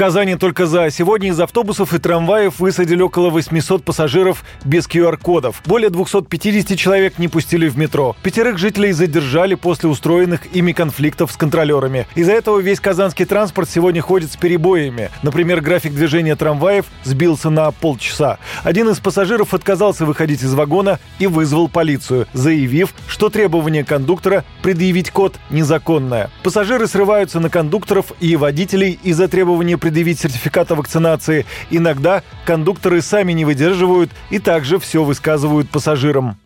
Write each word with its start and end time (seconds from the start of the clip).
Казани 0.00 0.34
только 0.36 0.64
за 0.64 0.90
сегодня 0.90 1.28
из 1.28 1.38
автобусов 1.40 1.92
и 1.92 1.98
трамваев 1.98 2.58
высадили 2.58 3.02
около 3.02 3.28
800 3.28 3.84
пассажиров 3.84 4.44
без 4.64 4.88
QR-кодов. 4.88 5.60
Более 5.66 5.90
250 5.90 6.78
человек 6.78 7.18
не 7.18 7.28
пустили 7.28 7.68
в 7.68 7.76
метро. 7.76 8.16
Пятерых 8.22 8.56
жителей 8.56 8.92
задержали 8.92 9.56
после 9.56 9.90
устроенных 9.90 10.56
ими 10.56 10.72
конфликтов 10.72 11.32
с 11.32 11.36
контролерами. 11.36 12.06
Из-за 12.14 12.32
этого 12.32 12.60
весь 12.60 12.80
казанский 12.80 13.26
транспорт 13.26 13.68
сегодня 13.68 14.00
ходит 14.00 14.32
с 14.32 14.38
перебоями. 14.38 15.10
Например, 15.22 15.60
график 15.60 15.92
движения 15.92 16.34
трамваев 16.34 16.86
сбился 17.04 17.50
на 17.50 17.70
полчаса. 17.70 18.38
Один 18.64 18.88
из 18.88 19.00
пассажиров 19.00 19.52
отказался 19.52 20.06
выходить 20.06 20.42
из 20.42 20.54
вагона 20.54 20.98
и 21.18 21.26
вызвал 21.26 21.68
полицию, 21.68 22.26
заявив, 22.32 22.94
что 23.06 23.28
требование 23.28 23.84
кондуктора 23.84 24.46
предъявить 24.62 25.10
код 25.10 25.34
незаконное. 25.50 26.30
Пассажиры 26.42 26.86
срываются 26.86 27.38
на 27.38 27.50
кондукторов 27.50 28.14
и 28.20 28.34
водителей 28.36 28.98
из-за 29.02 29.28
требования 29.28 29.76
предъявить 29.76 29.89
сертификат 29.90 30.70
о 30.72 30.74
вакцинации. 30.74 31.46
Иногда 31.70 32.22
кондукторы 32.44 33.02
сами 33.02 33.32
не 33.32 33.44
выдерживают 33.44 34.10
и 34.30 34.38
также 34.38 34.78
все 34.78 35.04
высказывают 35.04 35.68
пассажирам. 35.70 36.36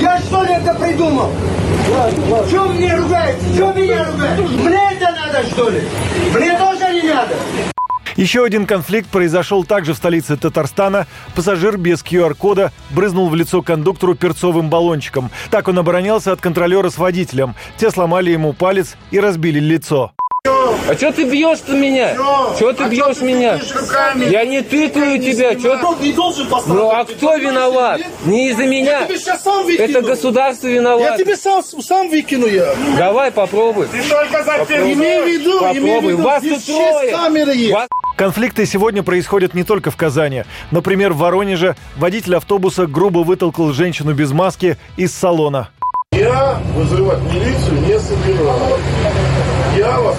Я 0.00 0.18
что 0.20 0.42
ли 0.44 0.52
это 0.54 0.74
придумал? 0.74 1.30
Че 2.50 2.68
мне 2.68 2.94
ругаете? 2.96 3.40
Че 3.56 3.72
меня 3.72 4.04
ругаете? 4.04 4.42
Мне 4.42 4.92
это 4.92 5.10
надо 5.10 5.48
что 5.48 5.68
ли? 5.68 5.80
Мне 6.34 6.58
тоже 6.58 6.92
не 6.94 7.08
надо. 7.08 7.34
Еще 8.16 8.44
один 8.44 8.66
конфликт 8.66 9.08
произошел 9.08 9.64
также 9.64 9.94
в 9.94 9.96
столице 9.96 10.36
Татарстана. 10.36 11.06
Пассажир 11.34 11.78
без 11.78 12.02
QR-кода 12.02 12.72
брызнул 12.90 13.28
в 13.28 13.34
лицо 13.34 13.62
кондуктору 13.62 14.14
перцовым 14.14 14.68
баллончиком. 14.68 15.30
Так 15.50 15.68
он 15.68 15.78
оборонялся 15.78 16.32
от 16.32 16.40
контролера 16.40 16.90
с 16.90 16.98
водителем. 16.98 17.54
Те 17.78 17.90
сломали 17.90 18.30
ему 18.30 18.52
палец 18.52 18.96
и 19.10 19.20
разбили 19.20 19.58
лицо. 19.58 20.12
А 20.46 20.94
что 20.96 21.12
ты 21.12 21.24
бьешь-то 21.24 21.72
меня? 21.76 22.14
Чего 22.58 22.72
ты 22.72 22.84
бьешь 22.84 23.20
меня? 23.20 23.60
Я 24.30 24.44
не 24.46 24.62
тыкаю 24.62 25.18
тебя. 25.20 25.54
Чё 25.54 25.76
ты- 25.98 26.06
Не 26.06 26.12
должен. 26.12 26.46
Ну 26.66 26.90
а 26.90 27.04
кто 27.04 27.36
виноват? 27.36 28.00
Не 28.24 28.48
из-за 28.50 28.64
меня. 28.64 29.00
Я 29.00 29.06
тебе 29.06 29.18
сейчас 29.18 29.42
сам 29.42 29.64
выкину. 29.66 29.84
Это 29.84 30.00
государство 30.02 30.66
Я 30.66 30.74
виноват. 30.74 31.18
тебе 31.18 31.36
сам, 31.36 31.62
сам 31.62 32.08
выкину 32.08 32.46
я. 32.46 32.74
Давай 32.96 33.30
попробуй. 33.30 33.86
Имей 33.86 35.20
в 35.22 35.26
виду, 35.26 35.58
имей 35.58 35.80
в 35.80 35.84
Попробуй. 35.84 36.12
виду, 36.12 36.22
Вас 36.22 36.42
здесь 36.42 36.64
тут 36.64 36.76
трое. 36.76 37.10
камеры 37.12 37.54
есть. 37.54 37.72
Вас- 37.74 37.88
Конфликты 38.16 38.66
сегодня 38.66 39.02
происходят 39.02 39.54
не 39.54 39.64
только 39.64 39.90
в 39.90 39.96
Казани. 39.96 40.44
Например, 40.70 41.12
в 41.12 41.18
Воронеже 41.18 41.76
водитель 41.96 42.36
автобуса 42.36 42.86
грубо 42.86 43.18
вытолкал 43.20 43.72
женщину 43.72 44.14
без 44.14 44.32
маски 44.32 44.76
из 44.96 45.14
салона. 45.14 45.68
Я 46.12 46.58
вызывать 46.74 47.20
милицию 47.22 47.80
не 47.86 47.98
собираюсь. 47.98 48.80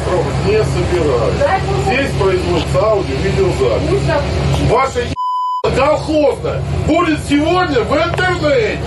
Трогать 0.05 0.45
не 0.45 0.63
собираюсь. 0.63 1.35
Здесь 1.85 2.11
производится 2.19 2.79
аудио-видеозапись. 2.83 4.69
Ваша 4.69 4.99
е- 5.01 5.75
колхозная 5.75 6.61
будет 6.87 7.19
сегодня 7.29 7.81
в 7.81 7.93
интернете. 7.93 8.79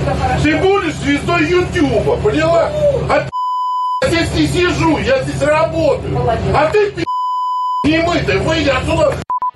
Ты 0.43 0.57
будешь 0.59 0.95
звездой 0.95 1.47
Ютуба, 1.49 2.17
поняла? 2.17 2.71
А 3.11 3.29
я 4.03 4.09
здесь 4.09 4.35
не 4.35 4.47
сижу, 4.47 4.99
я 4.99 5.23
здесь 5.23 5.41
работаю. 5.43 6.19
А 6.55 6.71
ты 6.71 6.91
пи*** 6.91 7.05
не 7.85 7.99
мытый, 7.99 8.39
выйди 8.39 8.69
отсюда 8.71 9.15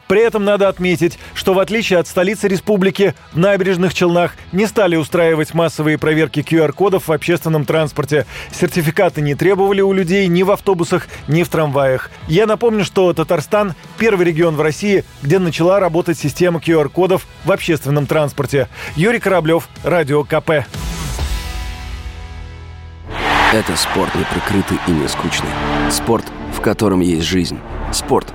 При 0.09 0.23
этом 0.23 0.45
надо 0.45 0.69
отметить, 0.69 1.19
что 1.35 1.55
в 1.55 1.59
отличие 1.59 1.99
от 1.99 2.09
столицы 2.09 2.49
республики, 2.49 3.15
в 3.33 3.39
набережных 3.39 3.93
Челнах 3.93 4.35
не 4.53 4.67
стали 4.67 4.97
устраивать 4.97 5.55
массовые 5.55 5.99
проверки 5.99 6.41
QR-кодов 6.41 7.09
в 7.09 7.13
общественном 7.13 7.67
транспорте. 7.67 8.27
Сертификаты 8.51 9.21
не 9.21 9.35
требовали 9.35 9.83
у 9.83 9.93
людей 9.93 10.27
ни 10.27 10.43
в 10.43 10.51
автобусах, 10.51 11.07
ни 11.29 11.43
в 11.43 11.49
трамваях. 11.49 12.11
Я 12.27 12.47
напомню, 12.47 12.85
что 12.85 13.13
Татарстан– 13.13 13.75
первый 13.99 14.27
регион 14.27 14.57
в 14.57 14.63
России, 14.63 15.05
где 15.23 15.39
начала 15.39 15.79
работать 15.79 16.19
система 16.19 16.59
QR-кодов 16.59 17.27
в 17.45 17.53
общественном 17.53 18.07
транспорте. 18.07 18.69
Юрий 18.97 19.21
Кораблев, 19.21 19.69
Радио 19.85 20.25
КП. 20.25 20.65
Это 23.53 23.77
спорт 23.77 24.15
неприкрытый 24.15 24.79
и 24.87 24.91
не 24.91 25.09
скучный. 25.09 25.49
Спорт, 25.91 26.25
в 26.55 26.61
котором 26.61 27.01
есть 27.01 27.27
жизнь. 27.27 27.59
Спорт, 27.93 28.35